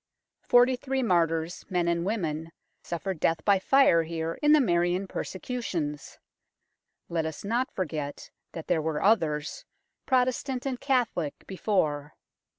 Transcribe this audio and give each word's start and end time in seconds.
Forty 0.41 0.75
three 0.75 1.03
martyrs, 1.03 1.63
men 1.69 1.87
and 1.87 2.03
women, 2.03 2.51
suffered 2.81 3.19
death 3.19 3.45
by 3.45 3.59
fire 3.59 4.01
here 4.01 4.39
in 4.41 4.51
the 4.51 4.59
Marian 4.59 5.07
persecutions. 5.07 6.17
Let 7.07 7.23
us 7.27 7.43
not 7.45 7.69
forget 7.69 8.31
that 8.53 8.65
there 8.65 8.81
were 8.81 9.03
others, 9.03 9.63
Pro 10.07 10.25
testant 10.25 10.65
and 10.65 10.81
Catholic, 10.81 11.45
before. 11.45 12.15